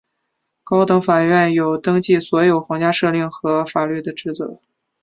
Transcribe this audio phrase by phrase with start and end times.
[0.63, 4.59] 高等法院有登记所有皇家敕令和法律的职责。